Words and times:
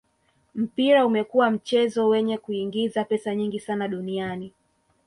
mpira 0.55 1.05
umekua 1.05 1.51
mchezo 1.51 2.07
wenye 2.07 2.37
kuingiza 2.37 3.03
pesa 3.03 3.35
nyingi 3.35 3.59
sana 3.59 3.87
duniani 3.87 4.53